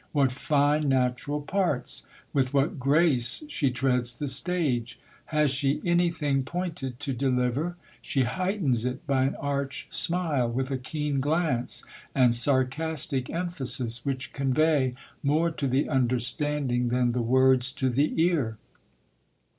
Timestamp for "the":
4.17-4.27, 15.67-15.87, 17.11-17.21, 17.87-18.11